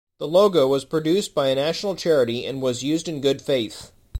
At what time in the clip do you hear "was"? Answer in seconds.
0.67-0.83, 2.59-2.81